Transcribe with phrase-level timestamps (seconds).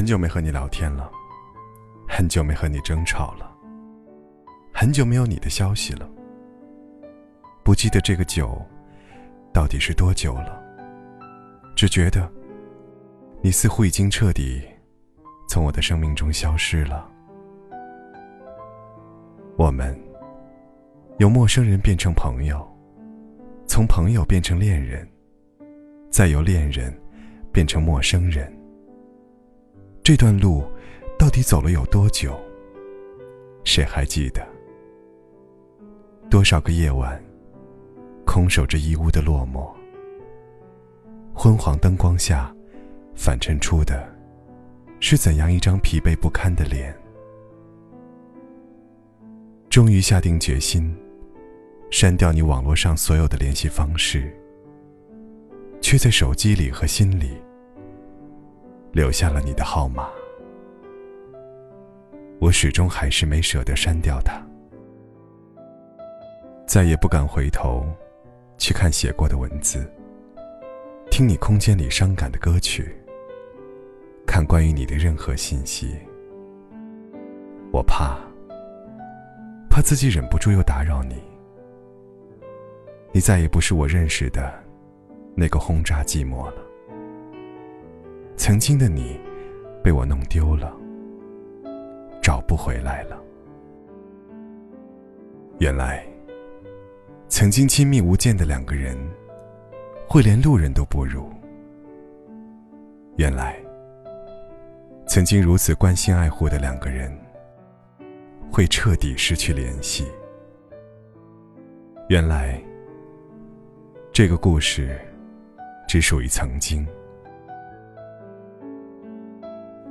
[0.00, 1.12] 很久没和你聊天了，
[2.08, 3.54] 很久没和你争吵了，
[4.72, 6.08] 很久没有你的消息了。
[7.62, 8.58] 不记得这个久，
[9.52, 10.58] 到底是多久了？
[11.76, 12.26] 只觉得，
[13.42, 14.62] 你似乎已经彻底
[15.46, 17.06] 从我的生命中消失了。
[19.58, 19.94] 我们
[21.18, 22.66] 由陌生人变成朋友，
[23.66, 25.06] 从朋友变成恋人，
[26.10, 26.90] 再由恋人
[27.52, 28.50] 变成陌生人。
[30.02, 30.64] 这段路
[31.18, 32.38] 到底走了有多久？
[33.64, 34.44] 谁还记得？
[36.30, 37.22] 多少个夜晚，
[38.24, 39.70] 空守着一屋的落寞。
[41.34, 42.54] 昏黄灯光下，
[43.14, 44.08] 反衬出的，
[45.00, 46.94] 是怎样一张疲惫不堪的脸？
[49.68, 50.96] 终于下定决心，
[51.90, 54.34] 删掉你网络上所有的联系方式，
[55.80, 57.36] 却在手机里和心里
[58.92, 60.08] 留下了你的号码。
[62.40, 64.40] 我始终还是没舍得删掉它，
[66.66, 67.86] 再也不敢回头
[68.58, 69.90] 去看写过的文字，
[71.10, 72.94] 听你空间里伤感的歌曲，
[74.26, 75.94] 看关于你的任何信息。
[77.72, 78.18] 我怕。
[79.72, 81.14] 怕自己忍不住又打扰你，
[83.12, 84.52] 你再也不是我认识的
[85.36, 86.69] 那个轰炸寂寞了。
[88.40, 89.20] 曾经的你，
[89.84, 90.74] 被我弄丢了，
[92.22, 93.20] 找不回来了。
[95.58, 96.02] 原来，
[97.28, 98.96] 曾经亲密无间的两个人，
[100.08, 101.30] 会连路人都不如。
[103.16, 103.60] 原来，
[105.06, 107.14] 曾经如此关心爱护的两个人。
[108.50, 110.06] 会彻底失去联系。
[112.08, 112.58] 原来，
[114.14, 114.98] 这个故事
[115.86, 116.86] 只属于曾经。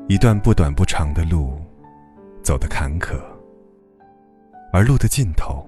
[0.09, 1.61] 一段不短不长的路，
[2.41, 3.15] 走得坎坷，
[4.73, 5.63] 而路的尽头，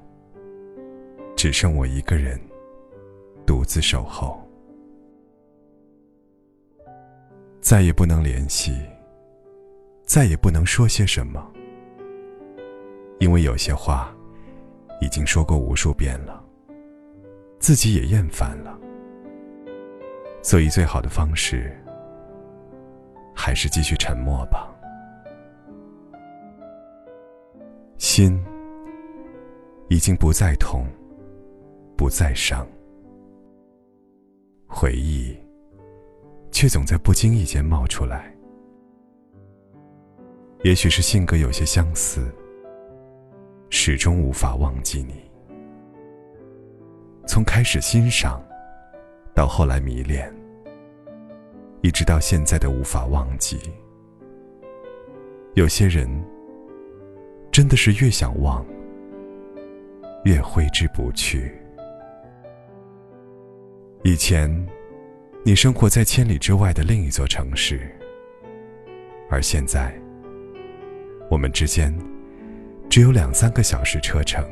[1.35, 2.41] 只剩我一个人
[3.45, 4.41] 独自守候。
[7.61, 8.75] 再也不能联系，
[10.05, 11.47] 再也不能说些什么。
[13.19, 14.11] 因为有些话
[15.01, 16.43] 已经说过无数遍了，
[17.59, 18.75] 自己也厌烦了，
[20.41, 21.79] 所以最好的方式
[23.44, 24.69] 还是继续沉默吧。
[27.97, 28.40] 心
[29.90, 30.85] 已经不再痛，
[31.97, 32.68] 不再伤，
[34.68, 35.35] 回忆
[36.52, 38.31] 却总在不经意间冒出来。
[40.63, 42.31] 也许是性格有些相似。
[43.72, 45.16] 始终无法忘记你。
[47.25, 48.40] 从开始欣赏，
[49.34, 50.31] 到后来迷恋，
[51.81, 53.59] 一直到现在的无法忘记。
[55.55, 56.07] 有些人，
[57.51, 58.65] 真的是越想忘，
[60.23, 61.51] 越挥之不去。
[64.03, 64.49] 以前，
[65.43, 67.93] 你生活在千里之外的另一座城市，
[69.29, 69.93] 而现在，
[71.29, 71.93] 我们之间。
[72.89, 74.45] 只有两三个小时车程，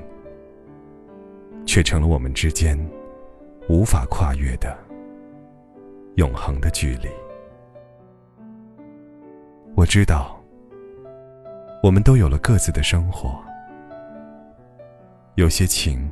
[1.65, 2.79] 却成了我们之间
[3.67, 4.77] 无法跨越的
[6.19, 7.07] 永恒的距离。
[9.73, 10.37] 我知道，
[11.81, 13.41] 我们都有了各自的生活，
[15.35, 16.11] 有些情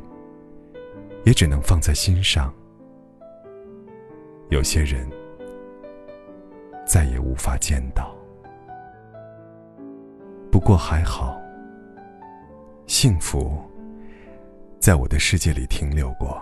[1.25, 2.53] 也只能放在心上，
[4.47, 5.05] 有些人
[6.85, 8.15] 再也无法见到。
[10.49, 11.37] 不过还好。
[12.85, 13.61] 幸福，
[14.79, 16.41] 在我的世界里停留过，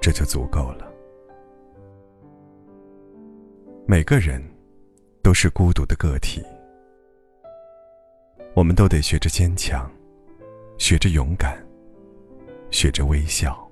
[0.00, 0.92] 这就足够了。
[3.86, 4.42] 每个人
[5.22, 6.42] 都是孤独的个体，
[8.56, 9.90] 我们都得学着坚强，
[10.78, 11.62] 学着勇敢，
[12.70, 13.70] 学着微笑，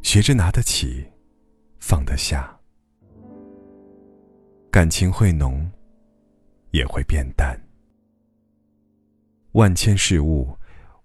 [0.00, 1.06] 学着拿得起，
[1.78, 2.58] 放得下。
[4.70, 5.70] 感情会浓，
[6.70, 7.60] 也会变淡。
[9.52, 10.56] 万千事物，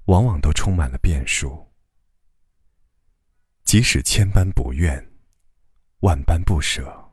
[0.06, 1.68] 往往都充满了变数。
[3.66, 5.06] 即使千般不愿，
[6.00, 7.05] 万般不舍，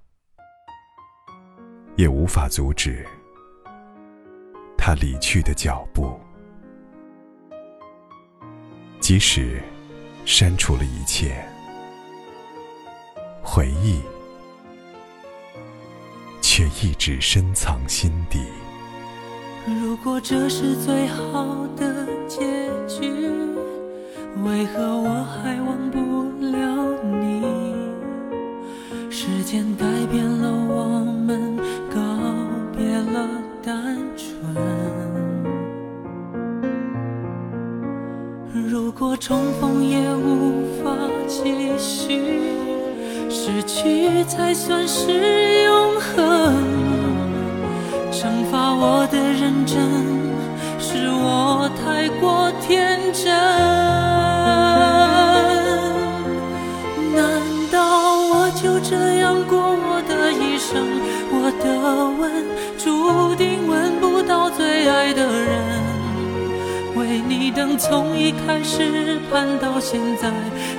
[1.97, 3.07] 也无法阻止
[4.77, 6.19] 他离去的脚步。
[9.01, 9.61] 即使
[10.25, 11.45] 删除了一切
[13.43, 14.01] 回忆，
[16.41, 18.39] 却一直深藏心底。
[19.67, 23.11] 如果这是最好的结局，
[24.45, 25.99] 为何我还忘不
[26.47, 26.59] 了
[27.03, 27.43] 你？
[29.11, 30.72] 时间改变了我。
[33.65, 34.55] 单纯。
[38.69, 40.97] 如果重逢也无法
[41.29, 41.45] 继
[41.79, 42.21] 续
[43.31, 46.55] 失去才算是永恒。
[48.11, 49.79] 惩罚我的认真
[50.79, 53.33] 是我太过天真。
[57.15, 61.02] 难道我就这样过我的一生？
[61.83, 62.31] 的吻
[62.79, 65.83] 注定吻不到最爱的人。
[66.95, 70.31] 为你等，从一开始盼到现在，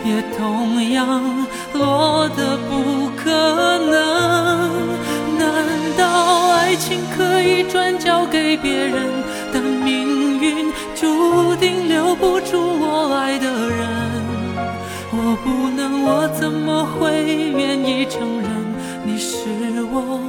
[0.06, 3.32] 也同样落得不可
[3.80, 4.94] 能。
[5.38, 5.50] 难
[5.98, 9.04] 道爱情可以转交给别人？
[9.52, 13.88] 但命运注定留不住我爱的人。
[15.12, 17.24] 我不能，我怎么会
[17.58, 18.50] 愿意承认
[19.04, 19.38] 你是
[19.92, 20.20] 我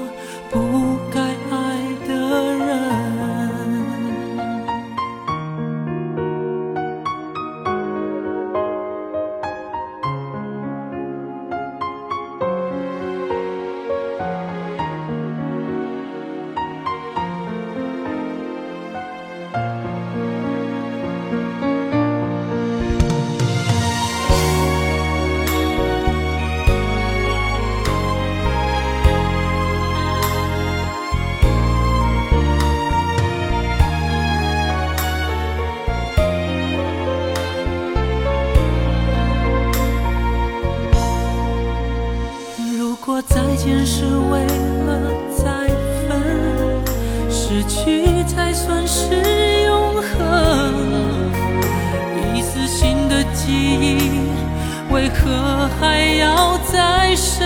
[43.46, 44.46] 再见是为
[44.87, 45.69] 了再
[46.08, 46.19] 分，
[47.31, 49.05] 失去才算是
[49.64, 50.02] 永恒。
[52.35, 53.99] 一次新的记忆，
[54.91, 57.44] 为何还要再生？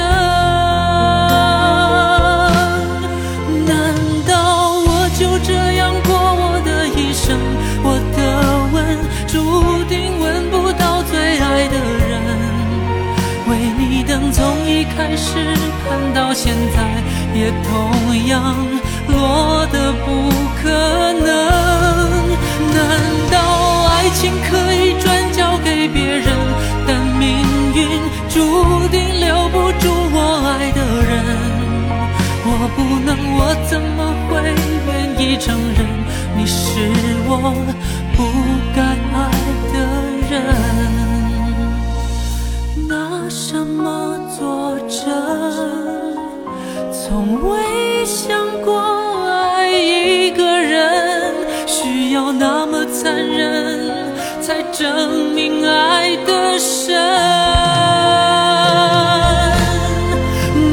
[16.40, 16.78] 现在，
[17.34, 17.68] 也同
[18.28, 18.54] 样
[19.08, 20.06] 落得不
[20.62, 20.70] 可
[21.14, 21.26] 能。
[22.76, 22.78] 难
[23.32, 23.34] 道
[23.88, 26.28] 爱情可以转交给别人？
[26.86, 26.88] 但
[27.18, 27.42] 命
[27.74, 27.78] 运
[28.28, 30.80] 注定留不住我爱的
[31.10, 31.12] 人。
[32.46, 33.98] 我不能，我怎么
[34.28, 34.30] 会
[34.86, 34.88] 愿
[35.20, 35.46] 意承
[35.76, 35.78] 认
[36.36, 36.56] 你是
[37.26, 37.30] 我
[38.14, 38.18] 不
[38.76, 38.78] 该
[39.12, 39.18] 爱
[39.74, 39.76] 的
[40.30, 40.32] 人？
[42.88, 45.87] 拿什么作证？
[47.08, 48.78] 从未想过
[49.26, 51.34] 爱一个人
[51.66, 54.12] 需要那么残忍，
[54.42, 56.94] 才证明爱的深。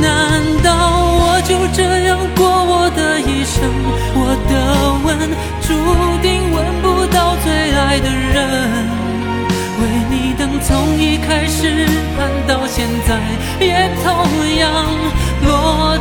[0.01, 0.73] 难道
[1.07, 3.71] 我就这样过我的一生？
[4.13, 4.51] 我的
[5.05, 5.17] 吻
[5.61, 5.71] 注
[6.21, 7.47] 定吻不到最
[7.79, 8.35] 爱的人。
[9.77, 11.87] 为你等，从一开始
[12.17, 13.15] 盼到现在，
[13.59, 14.09] 也同
[14.57, 14.85] 样
[15.45, 15.94] 落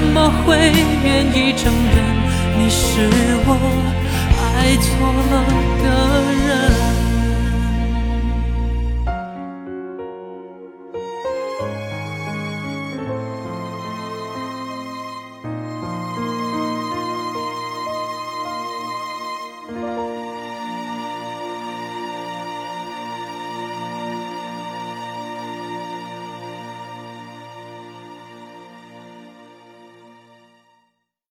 [0.00, 0.56] 怎么会
[1.04, 1.94] 愿意承认
[2.58, 3.06] 你是
[3.44, 3.48] 我
[4.56, 4.88] 爱错
[5.30, 5.44] 了
[5.82, 5.86] 的
[6.48, 6.69] 人？